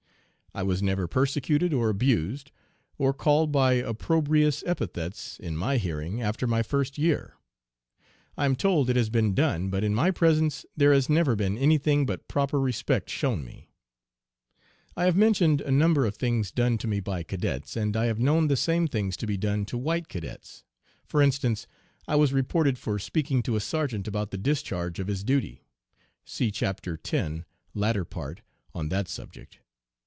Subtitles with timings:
[0.53, 2.51] I was never persecuted, or abused,
[2.97, 7.35] or called by approbrious epithets in my hearing after my first year.
[8.37, 11.57] I am told it has been done, but in my presence there has never been
[11.57, 13.69] any thing but proper respect shown me.
[14.97, 18.19] I have mentioned a number of things done to me by cadets, and I have
[18.19, 20.65] known the same things to be done to white cadets.
[21.05, 21.65] For instance,
[22.09, 25.63] I was reported for speaking to a sergeant about the discharge of his duty.
[26.25, 27.43] (See Chapter X.,
[27.73, 28.41] latter part,
[28.75, 29.59] on that subject.)